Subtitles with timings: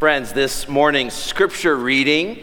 [0.00, 2.38] Friends, this morning's scripture reading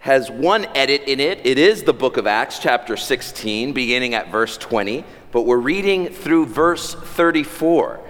[0.00, 1.40] has one edit in it.
[1.46, 5.02] It is the book of Acts, chapter 16, beginning at verse 20,
[5.32, 8.00] but we're reading through verse 34.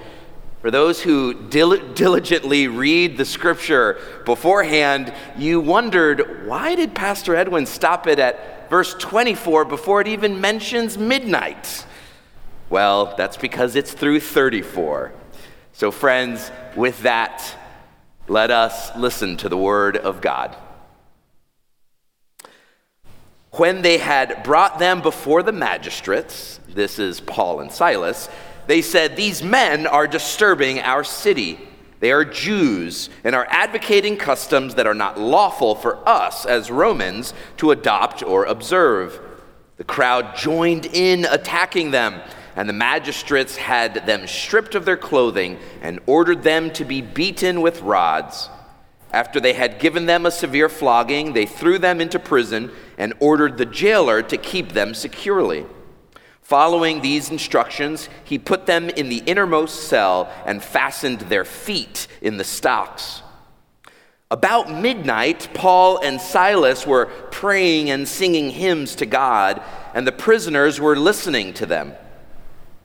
[0.61, 7.67] For those who dil- diligently read the scripture beforehand, you wondered why did Pastor Edwin
[7.67, 11.87] stop it at verse 24 before it even mentions midnight?
[12.71, 15.13] Well, that's because it's through 34.
[15.75, 17.57] So, friends, with that,
[18.27, 20.57] let us listen to the word of God.
[23.53, 28.29] When they had brought them before the magistrates, this is Paul and Silas,
[28.67, 31.59] they said, These men are disturbing our city.
[32.01, 37.33] They are Jews and are advocating customs that are not lawful for us as Romans
[37.59, 39.21] to adopt or observe.
[39.77, 42.21] The crowd joined in attacking them
[42.57, 47.61] and the magistrates had them stripped of their clothing and ordered them to be beaten
[47.61, 48.49] with rods.
[49.13, 53.59] After they had given them a severe flogging, they threw them into prison and ordered
[53.59, 55.67] the jailer to keep them securely.
[56.43, 62.37] Following these instructions, he put them in the innermost cell and fastened their feet in
[62.37, 63.23] the stocks.
[64.31, 69.63] About midnight, Paul and Silas were praying and singing hymns to God,
[69.95, 71.95] and the prisoners were listening to them.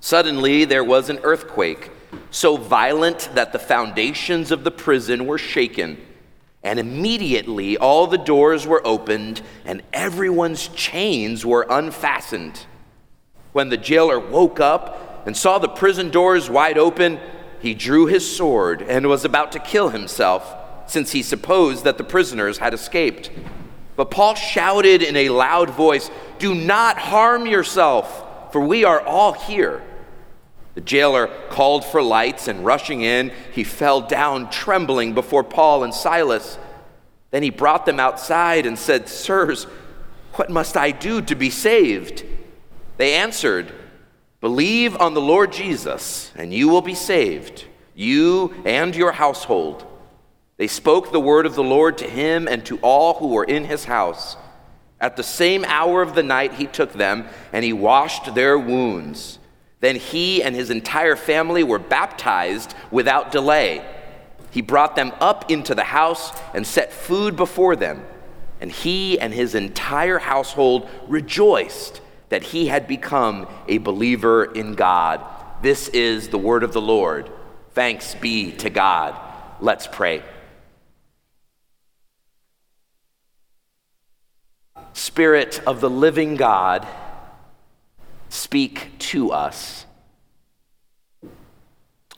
[0.02, 1.92] Suddenly there was an earthquake,
[2.31, 5.97] so violent that the foundations of the prison were shaken.
[6.64, 12.66] And immediately all the doors were opened and everyone's chains were unfastened.
[13.53, 17.20] When the jailer woke up and saw the prison doors wide open,
[17.59, 20.55] he drew his sword and was about to kill himself,
[20.89, 23.30] since he supposed that the prisoners had escaped.
[23.95, 29.33] But Paul shouted in a loud voice, Do not harm yourself, for we are all
[29.33, 29.81] here.
[30.80, 35.94] The jailer called for lights, and rushing in, he fell down trembling before Paul and
[35.94, 36.58] Silas.
[37.32, 39.66] Then he brought them outside and said, Sirs,
[40.36, 42.24] what must I do to be saved?
[42.96, 43.73] They answered,
[44.39, 49.86] Believe on the Lord Jesus, and you will be saved, you and your household.
[50.56, 53.66] They spoke the word of the Lord to him and to all who were in
[53.66, 54.38] his house.
[55.02, 59.39] At the same hour of the night, he took them, and he washed their wounds.
[59.82, 63.86] Then he and his entire family were baptized without delay.
[64.52, 68.04] He brought them up into the house and set food before them.
[68.62, 75.23] And he and his entire household rejoiced that he had become a believer in God.
[75.62, 77.30] This is the word of the Lord.
[77.72, 79.20] Thanks be to God.
[79.62, 80.23] Let's pray.
[84.94, 86.86] Spirit of the living God,
[88.30, 89.86] speak to us.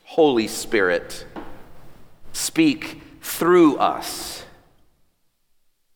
[0.03, 1.25] Holy Spirit,
[2.33, 4.43] speak through us.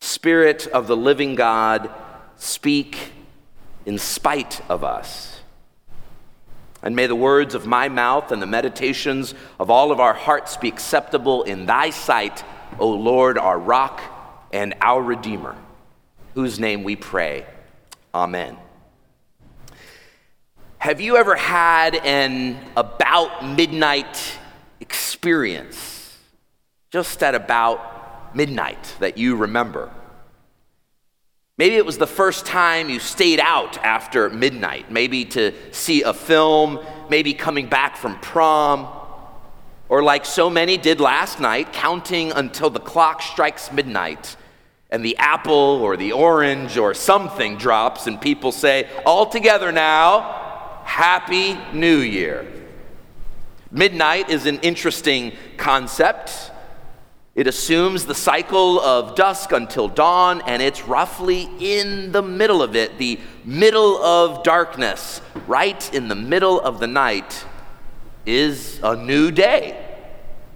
[0.00, 1.90] Spirit of the living God,
[2.36, 3.12] speak
[3.84, 5.40] in spite of us.
[6.82, 10.56] And may the words of my mouth and the meditations of all of our hearts
[10.56, 12.44] be acceptable in thy sight,
[12.78, 14.00] O Lord, our rock
[14.52, 15.56] and our Redeemer,
[16.34, 17.44] whose name we pray.
[18.14, 18.56] Amen.
[20.86, 24.38] Have you ever had an about midnight
[24.78, 26.16] experience?
[26.92, 29.90] Just at about midnight that you remember?
[31.58, 36.14] Maybe it was the first time you stayed out after midnight, maybe to see a
[36.14, 36.78] film,
[37.10, 38.86] maybe coming back from prom,
[39.88, 44.36] or like so many did last night, counting until the clock strikes midnight
[44.90, 45.52] and the apple
[45.82, 50.45] or the orange or something drops, and people say, All together now,
[50.86, 52.46] Happy New Year.
[53.70, 56.52] Midnight is an interesting concept.
[57.34, 62.76] It assumes the cycle of dusk until dawn, and it's roughly in the middle of
[62.76, 67.44] it, the middle of darkness, right in the middle of the night,
[68.24, 69.84] is a new day.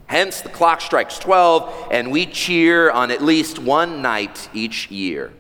[0.07, 5.33] Hence, the clock strikes 12, and we cheer on at least one night each year.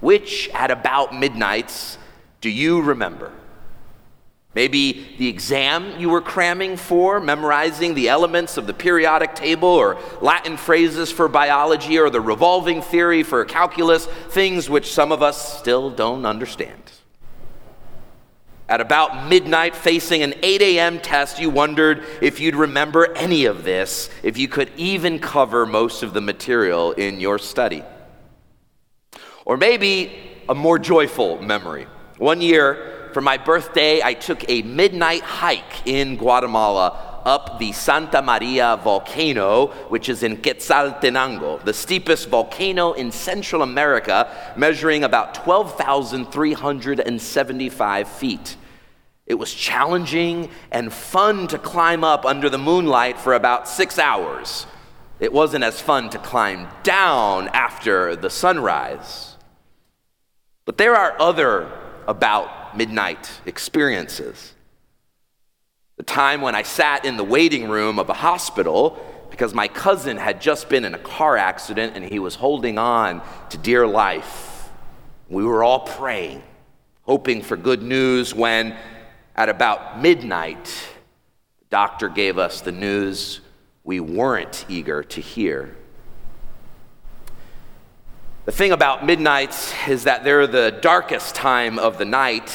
[0.00, 1.98] Which, at about midnights,
[2.42, 3.32] do you remember?
[4.54, 9.96] Maybe the exam you were cramming for, memorizing the elements of the periodic table, or
[10.20, 15.58] Latin phrases for biology, or the revolving theory for calculus, things which some of us
[15.58, 16.82] still don't understand.
[18.68, 21.00] At about midnight, facing an 8 a.m.
[21.00, 26.02] test, you wondered if you'd remember any of this, if you could even cover most
[26.02, 27.82] of the material in your study.
[29.44, 30.12] Or maybe
[30.48, 31.86] a more joyful memory.
[32.22, 38.22] One year, for my birthday, I took a midnight hike in Guatemala up the Santa
[38.22, 48.08] Maria volcano, which is in Quetzaltenango, the steepest volcano in Central America, measuring about 12,375
[48.08, 48.56] feet.
[49.26, 54.68] It was challenging and fun to climb up under the moonlight for about six hours.
[55.18, 59.36] It wasn't as fun to climb down after the sunrise.
[60.64, 64.54] But there are other about midnight experiences.
[65.96, 68.98] The time when I sat in the waiting room of a hospital
[69.30, 73.22] because my cousin had just been in a car accident and he was holding on
[73.50, 74.68] to dear life.
[75.28, 76.42] We were all praying,
[77.02, 78.76] hoping for good news when,
[79.34, 80.64] at about midnight,
[81.60, 83.40] the doctor gave us the news
[83.84, 85.76] we weren't eager to hear.
[88.44, 92.52] The thing about midnights is that they're the darkest time of the night.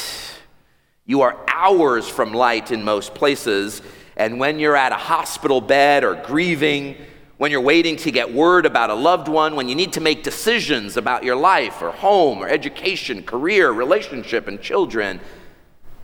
[1.05, 3.81] You are hours from light in most places,
[4.17, 6.97] and when you're at a hospital bed or grieving,
[7.37, 10.23] when you're waiting to get word about a loved one, when you need to make
[10.23, 15.21] decisions about your life or home or education, career, relationship, and children,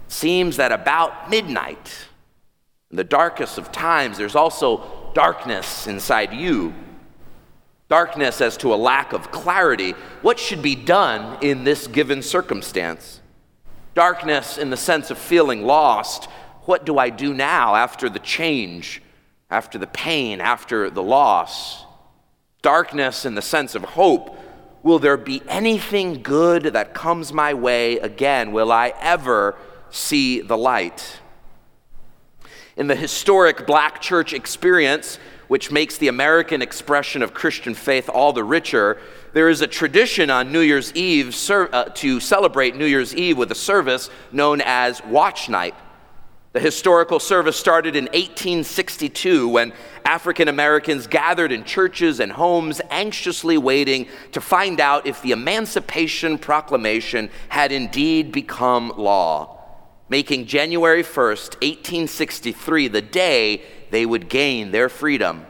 [0.07, 2.07] seems that about midnight,
[2.89, 6.73] in the darkest of times, there's also darkness inside you.
[7.89, 9.91] Darkness as to a lack of clarity.
[10.21, 13.19] What should be done in this given circumstance?
[13.93, 16.25] Darkness in the sense of feeling lost.
[16.63, 19.01] What do I do now after the change,
[19.49, 21.85] after the pain, after the loss?
[22.61, 24.39] Darkness in the sense of hope.
[24.81, 28.51] Will there be anything good that comes my way again?
[28.51, 29.55] Will I ever
[29.89, 31.19] see the light?
[32.75, 35.19] In the historic black church experience,
[35.53, 38.97] which makes the American expression of Christian faith all the richer,
[39.33, 43.37] there is a tradition on New Year's Eve ser- uh, to celebrate New Year's Eve
[43.37, 45.75] with a service known as Watch Night.
[46.53, 49.73] The historical service started in 1862 when
[50.03, 56.39] African Americans gathered in churches and homes, anxiously waiting to find out if the Emancipation
[56.39, 59.53] Proclamation had indeed become law
[60.09, 65.45] making January 1st, 1863, the day they would gain their freedom.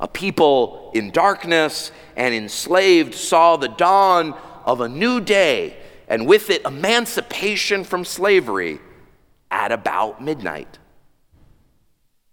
[0.00, 4.32] A people in darkness and enslaved saw the dawn
[4.64, 5.76] of a new day,
[6.08, 8.80] and with it, emancipation from slavery
[9.50, 10.78] at about midnight.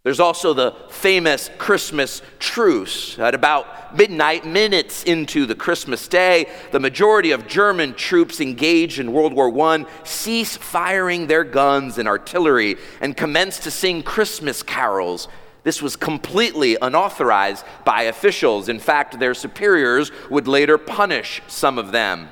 [0.03, 3.17] There's also the famous Christmas truce.
[3.17, 9.13] At about midnight, minutes into the Christmas day, the majority of German troops engaged in
[9.13, 15.29] World War I cease firing their guns and artillery and commence to sing Christmas carols.
[15.63, 18.67] This was completely unauthorized by officials.
[18.67, 22.27] In fact, their superiors would later punish some of them.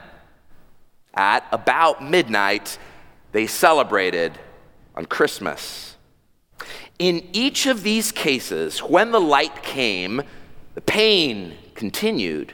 [1.13, 2.77] At about midnight,
[3.31, 4.37] they celebrated
[4.93, 5.90] on Christmas.
[6.99, 10.21] In each of these cases, when the light came,
[10.75, 12.53] the pain continued,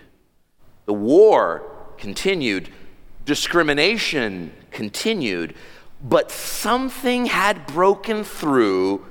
[0.86, 1.64] the war
[1.98, 2.70] continued,
[3.26, 5.54] discrimination continued,
[6.02, 9.06] but something had broken through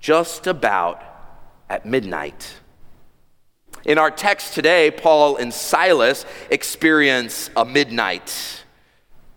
[0.00, 1.02] just about
[1.68, 2.54] at midnight.
[3.84, 8.61] In our text today, Paul and Silas experience a midnight.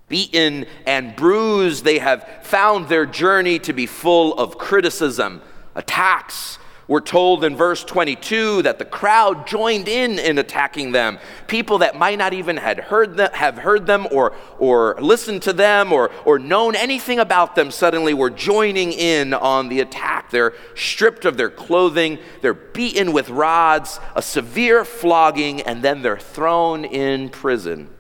[0.08, 5.42] Beaten and bruised, they have found their journey to be full of criticism,
[5.74, 6.60] attacks.
[6.88, 11.18] We're told in verse 22 that the crowd joined in in attacking them.
[11.48, 15.54] People that might not even had heard them, have heard them or, or listened to
[15.54, 20.30] them or, or known anything about them suddenly were joining in on the attack.
[20.30, 26.20] They're stripped of their clothing, they're beaten with rods, a severe flogging, and then they're
[26.20, 27.95] thrown in prison.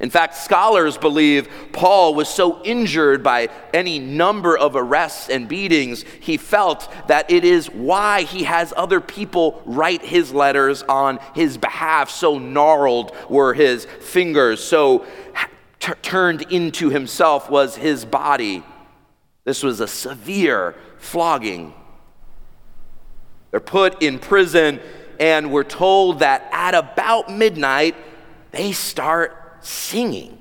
[0.00, 6.04] In fact, scholars believe Paul was so injured by any number of arrests and beatings,
[6.20, 11.56] he felt that it is why he has other people write his letters on his
[11.58, 12.10] behalf.
[12.10, 15.06] So gnarled were his fingers, so
[15.80, 18.62] t- turned into himself was his body.
[19.44, 21.72] This was a severe flogging.
[23.50, 24.80] They're put in prison,
[25.20, 27.94] and we're told that at about midnight,
[28.50, 30.38] they start singing.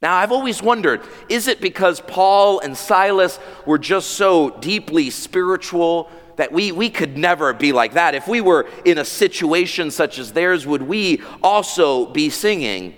[0.00, 6.10] Now, I've always wondered is it because Paul and Silas were just so deeply spiritual
[6.36, 8.14] that we, we could never be like that?
[8.14, 12.96] If we were in a situation such as theirs, would we also be singing?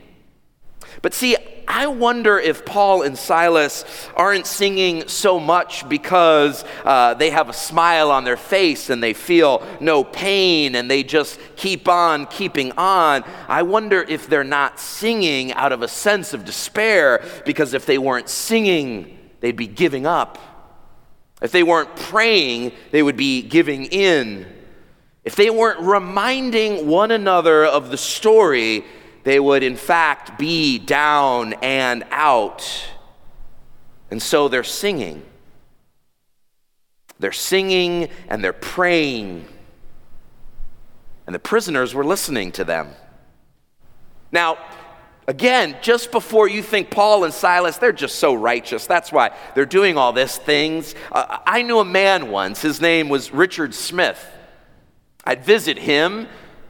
[1.03, 1.37] But see,
[1.67, 3.85] I wonder if Paul and Silas
[4.15, 9.15] aren't singing so much because uh, they have a smile on their face and they
[9.15, 13.25] feel no pain and they just keep on keeping on.
[13.49, 17.99] I wonder if they're not singing out of a sense of despair because if they
[17.99, 20.39] weren't singing, they'd be giving up.
[21.43, 24.47] If they weren't praying, they would be giving in.
[25.25, 28.85] If they weren't reminding one another of the story,
[29.25, 32.89] they would in fact be down and out.
[34.11, 35.23] And so they're singing.
[37.19, 39.47] They're singing and they're praying.
[41.27, 42.91] And the prisoners were listening to them.
[44.31, 44.59] Now,
[45.27, 48.87] again, just before you think Paul and Silas, they're just so righteous.
[48.87, 50.95] That's why they're doing all these things.
[51.11, 54.23] Uh, I knew a man once, his name was Richard Smith.
[55.25, 56.29] I'd visit him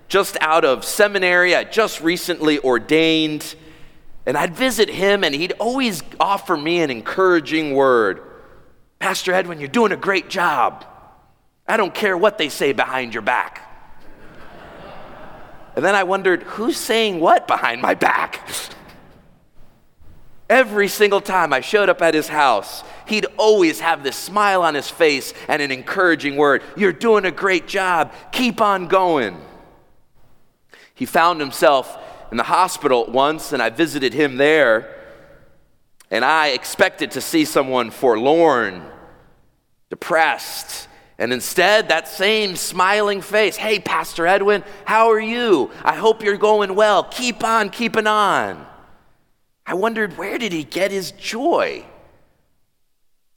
[0.09, 1.55] just out of seminary.
[1.55, 3.55] I just recently ordained.
[4.27, 8.23] And I'd visit him, and he'd always offer me an encouraging word
[9.05, 10.83] Pastor Edwin, you're doing a great job.
[11.69, 13.61] I don't care what they say behind your back.
[15.77, 18.49] And then I wondered, who's saying what behind my back?
[20.49, 24.75] Every single time I showed up at his house, he'd always have this smile on
[24.75, 26.63] his face and an encouraging word.
[26.75, 28.11] You're doing a great job.
[28.33, 29.37] Keep on going.
[30.95, 31.99] He found himself
[32.31, 34.91] in the hospital once, and I visited him there.
[36.11, 38.85] And I expected to see someone forlorn,
[39.91, 45.71] depressed, and instead, that same smiling face Hey, Pastor Edwin, how are you?
[45.83, 47.05] I hope you're going well.
[47.05, 48.67] Keep on keeping on.
[49.67, 51.85] I wondered, where did he get his joy?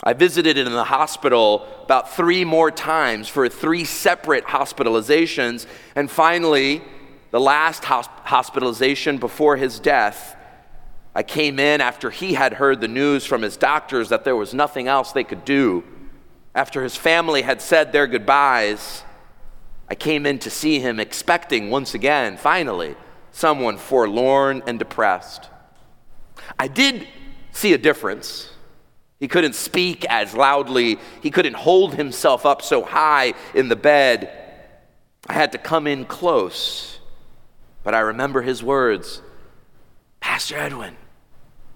[0.03, 5.65] I visited him in the hospital about three more times for three separate hospitalizations.
[5.95, 6.83] And finally,
[7.31, 10.36] the last hospitalization before his death,
[11.13, 14.53] I came in after he had heard the news from his doctors that there was
[14.53, 15.84] nothing else they could do.
[16.53, 19.03] After his family had said their goodbyes,
[19.89, 22.96] I came in to see him expecting once again, finally,
[23.31, 25.50] someone forlorn and depressed.
[26.60, 27.07] I did
[27.51, 28.51] see a difference.
[29.19, 34.31] He couldn't speak as loudly, he couldn't hold himself up so high in the bed.
[35.27, 36.97] I had to come in close.
[37.88, 39.22] But I remember his words
[40.20, 40.98] Pastor Edwin,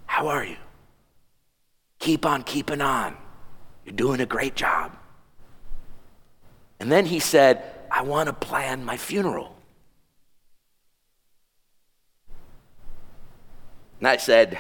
[0.08, 0.58] how are you?
[2.00, 3.16] Keep on keeping on.
[3.86, 4.92] You're doing a great job.
[6.82, 9.56] And then he said, I want to plan my funeral.
[14.00, 14.60] And I said,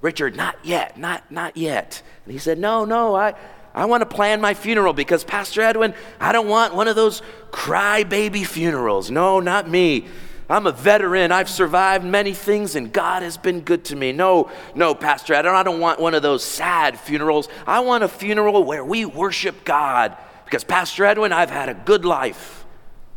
[0.00, 2.00] Richard, not yet, not, not yet.
[2.24, 3.34] And he said, No, no, I,
[3.74, 7.22] I want to plan my funeral because, Pastor Edwin, I don't want one of those
[7.50, 9.10] crybaby funerals.
[9.10, 10.06] No, not me.
[10.50, 11.30] I'm a veteran.
[11.30, 14.12] I've survived many things and God has been good to me.
[14.12, 17.48] No, no, Pastor Edwin, I don't want one of those sad funerals.
[17.66, 22.04] I want a funeral where we worship God because, Pastor Edwin, I've had a good
[22.04, 22.66] life.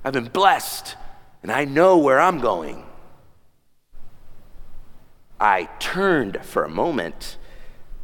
[0.03, 0.95] I've been blessed
[1.41, 2.85] and I know where I'm going.
[5.39, 7.37] I turned for a moment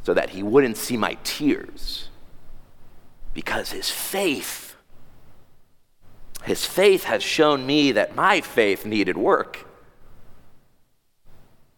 [0.02, 2.08] so that he wouldn't see my tears
[3.32, 4.69] because his faith,
[6.42, 9.66] his faith has shown me that my faith needed work.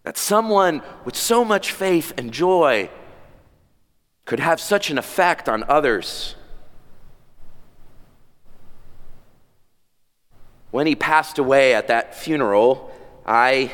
[0.05, 2.91] That someone with so much faith and joy
[4.25, 6.37] could have such an effect on others.
[10.71, 12.93] When he passed away at that funeral,
[13.27, 13.73] I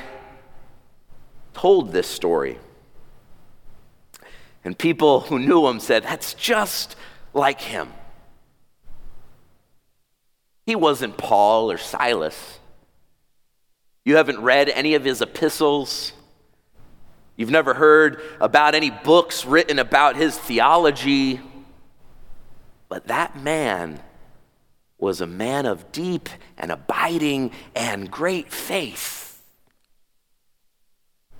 [1.54, 2.59] told this story.
[4.64, 6.97] And people who knew him said, That's just
[7.33, 7.92] like him.
[10.68, 12.58] He wasn't Paul or Silas.
[14.04, 16.12] You haven't read any of his epistles.
[17.37, 21.40] You've never heard about any books written about his theology.
[22.90, 24.02] But that man
[24.98, 29.27] was a man of deep and abiding and great faith.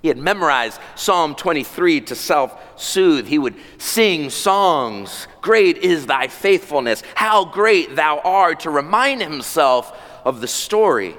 [0.01, 3.27] He had memorized Psalm 23 to self soothe.
[3.27, 5.27] He would sing songs.
[5.41, 7.03] Great is thy faithfulness.
[7.15, 11.15] How great thou art, to remind himself of the story.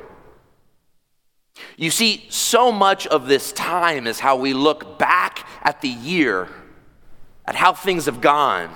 [1.77, 6.49] You see, so much of this time is how we look back at the year,
[7.47, 8.75] at how things have gone.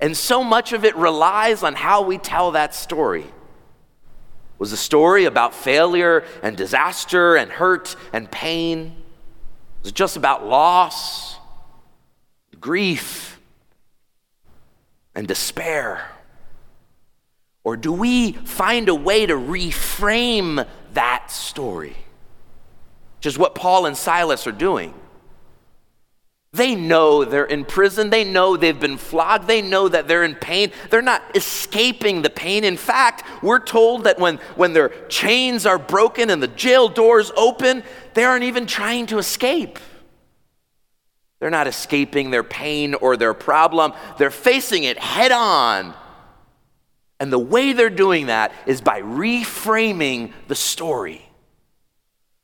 [0.00, 3.26] And so much of it relies on how we tell that story
[4.62, 8.94] was a story about failure and disaster and hurt and pain.
[9.82, 11.36] Was it just about loss,
[12.60, 13.40] grief,
[15.16, 16.08] and despair?
[17.64, 21.96] Or do we find a way to reframe that story?
[23.16, 24.94] Which is what Paul and Silas are doing.
[26.54, 28.10] They know they're in prison.
[28.10, 29.46] They know they've been flogged.
[29.46, 30.70] They know that they're in pain.
[30.90, 32.62] They're not escaping the pain.
[32.64, 37.32] In fact, we're told that when, when their chains are broken and the jail doors
[37.36, 37.82] open,
[38.12, 39.78] they aren't even trying to escape.
[41.40, 45.94] They're not escaping their pain or their problem, they're facing it head on.
[47.18, 51.31] And the way they're doing that is by reframing the story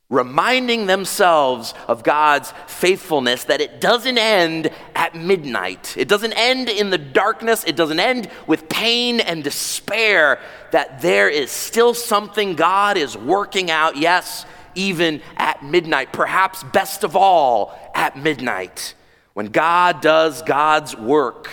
[0.09, 5.95] reminding themselves of God's faithfulness that it doesn't end at midnight.
[5.97, 7.63] It doesn't end in the darkness.
[7.63, 10.39] It doesn't end with pain and despair.
[10.71, 16.11] That there is still something God is working out, yes, even at midnight.
[16.11, 18.95] Perhaps best of all, at midnight,
[19.33, 21.49] when God does God's work.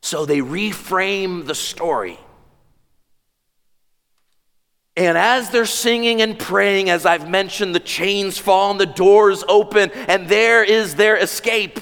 [0.00, 2.18] So they reframe the story.
[5.00, 9.42] And as they're singing and praying, as I've mentioned, the chains fall and the doors
[9.48, 11.80] open, and there is their escape.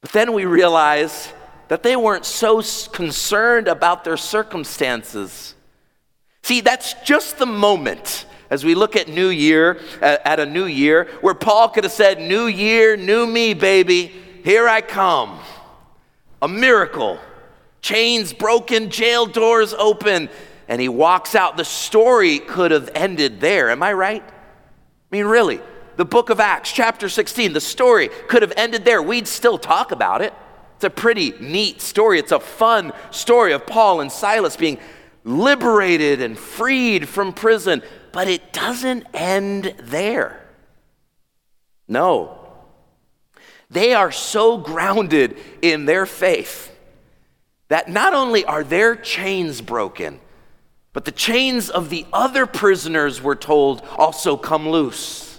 [0.00, 1.32] But then we realize
[1.68, 2.60] that they weren't so
[2.90, 5.54] concerned about their circumstances.
[6.42, 11.08] See, that's just the moment as we look at New Year, at a new year,
[11.20, 15.38] where Paul could have said, New year, new me, baby, here I come.
[16.42, 17.20] A miracle.
[17.80, 20.28] Chains broken, jail doors open
[20.68, 21.56] and he walks out.
[21.56, 23.70] The story could have ended there.
[23.70, 24.22] Am I right?
[24.22, 24.32] I
[25.10, 25.60] mean, really,
[25.96, 29.02] the book of Acts, chapter 16, the story could have ended there.
[29.02, 30.32] We'd still talk about it.
[30.74, 32.18] It's a pretty neat story.
[32.18, 34.78] It's a fun story of Paul and Silas being
[35.24, 37.82] liberated and freed from prison,
[38.12, 40.46] but it doesn't end there.
[41.88, 42.38] No.
[43.70, 46.72] They are so grounded in their faith
[47.68, 50.20] that not only are their chains broken,
[50.96, 55.38] but the chains of the other prisoners, we're told, also come loose.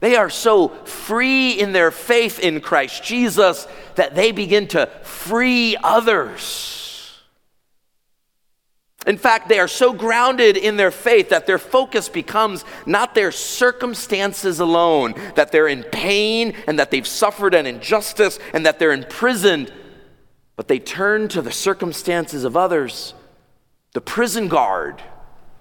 [0.00, 5.74] They are so free in their faith in Christ Jesus that they begin to free
[5.82, 7.18] others.
[9.06, 13.32] In fact, they are so grounded in their faith that their focus becomes not their
[13.32, 18.92] circumstances alone, that they're in pain and that they've suffered an injustice and that they're
[18.92, 19.72] imprisoned,
[20.56, 23.14] but they turn to the circumstances of others
[23.92, 25.02] the prison guard,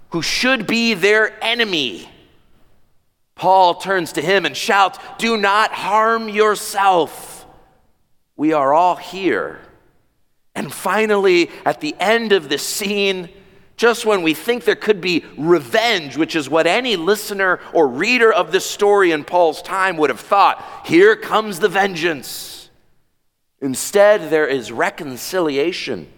[0.10, 2.10] who should be their enemy.
[3.36, 7.46] Paul turns to him and shouts, Do not harm yourself.
[8.36, 9.60] We are all here.
[10.56, 13.30] And finally, at the end of this scene,
[13.78, 18.32] just when we think there could be revenge, which is what any listener or reader
[18.32, 22.70] of this story in Paul's time would have thought, here comes the vengeance.
[23.62, 26.12] Instead, there is reconciliation.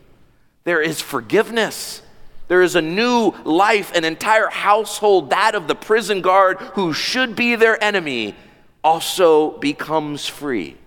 [0.63, 2.01] There is forgiveness.
[2.47, 7.35] There is a new life, an entire household, that of the prison guard who should
[7.35, 8.35] be their enemy,
[8.83, 10.77] also becomes free.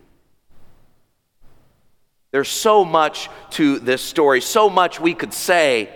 [2.33, 5.89] There's so much to this story, so much we could say.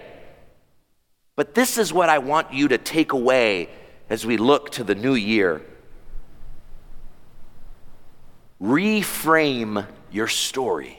[1.35, 3.69] But this is what I want you to take away
[4.09, 5.63] as we look to the new year.
[8.61, 10.98] Reframe your story.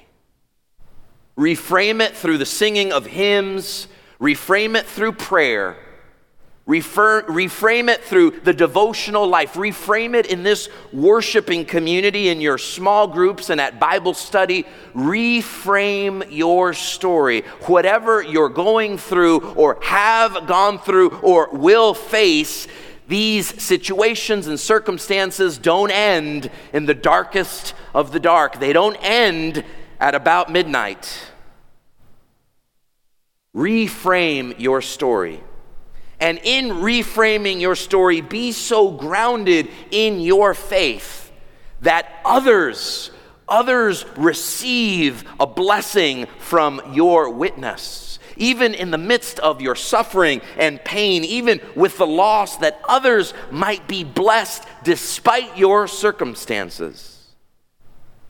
[1.39, 3.87] Reframe it through the singing of hymns,
[4.19, 5.77] reframe it through prayer,
[6.65, 12.57] refer, reframe it through the devotional life, reframe it in this worshiping community, in your
[12.57, 14.65] small groups and at Bible study.
[14.93, 17.43] Reframe your story.
[17.67, 22.67] Whatever you're going through, or have gone through, or will face,
[23.07, 28.59] these situations and circumstances don't end in the darkest of the dark.
[28.59, 29.63] They don't end
[29.99, 31.31] at about midnight.
[33.55, 35.41] Reframe your story.
[36.19, 41.31] And in reframing your story, be so grounded in your faith
[41.81, 43.09] that others,
[43.47, 48.19] others receive a blessing from your witness.
[48.35, 53.33] Even in the midst of your suffering and pain, even with the loss, that others
[53.51, 57.18] might be blessed despite your circumstances.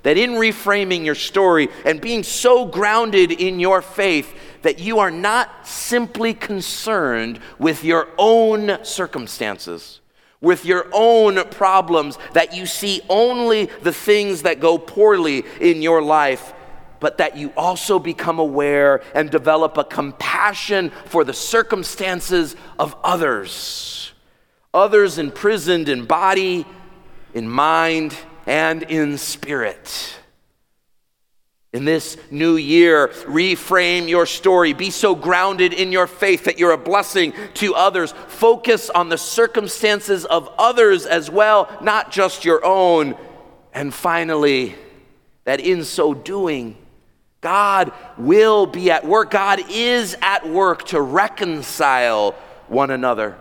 [0.03, 5.11] That in reframing your story and being so grounded in your faith, that you are
[5.11, 9.99] not simply concerned with your own circumstances,
[10.41, 16.01] with your own problems, that you see only the things that go poorly in your
[16.01, 16.53] life,
[17.01, 24.13] but that you also become aware and develop a compassion for the circumstances of others.
[24.73, 26.65] Others imprisoned in body,
[27.33, 28.15] in mind,
[28.49, 30.15] and in spirit.
[31.71, 34.73] In this new year, reframe your story.
[34.73, 38.11] Be so grounded in your faith that you're a blessing to others.
[38.11, 43.15] Focus on the circumstances of others as well, not just your own.
[43.71, 44.73] And finally,
[45.43, 46.75] that in so doing,
[47.41, 49.29] God will be at work.
[49.29, 52.31] God is at work to reconcile
[52.67, 53.37] one another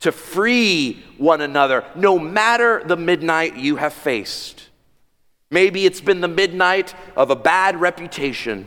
[0.00, 4.68] to free one another, no matter the midnight you have faced.
[5.50, 8.66] Maybe it's been the midnight of a bad reputation.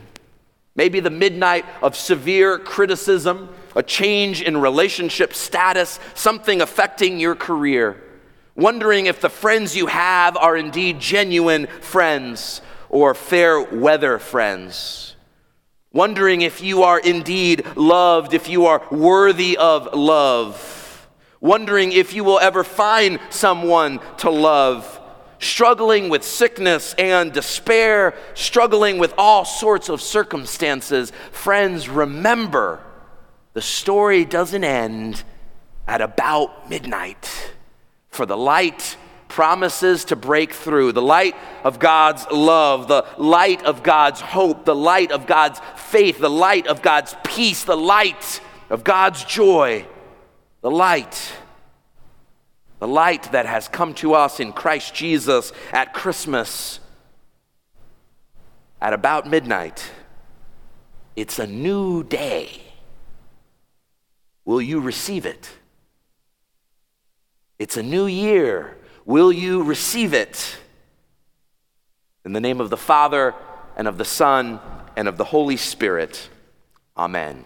[0.74, 8.02] Maybe the midnight of severe criticism, a change in relationship status, something affecting your career.
[8.56, 15.16] Wondering if the friends you have are indeed genuine friends or fair weather friends.
[15.92, 20.79] Wondering if you are indeed loved, if you are worthy of love.
[21.40, 24.98] Wondering if you will ever find someone to love.
[25.38, 32.80] Struggling with sickness and despair, struggling with all sorts of circumstances, friends, remember
[33.54, 35.24] the story doesn't end
[35.88, 37.52] at about midnight.
[38.10, 38.96] For the light
[39.28, 40.92] promises to break through.
[40.92, 46.18] The light of God's love, the light of God's hope, the light of God's faith,
[46.18, 49.86] the light of God's peace, the light of God's joy,
[50.60, 51.32] the light
[52.80, 56.80] the light that has come to us in Christ Jesus at Christmas
[58.80, 59.90] at about midnight.
[61.14, 62.62] It's a new day.
[64.46, 65.50] Will you receive it?
[67.58, 68.78] It's a new year.
[69.04, 70.56] Will you receive it?
[72.24, 73.34] In the name of the Father,
[73.76, 74.58] and of the Son,
[74.96, 76.30] and of the Holy Spirit.
[76.96, 77.44] Amen.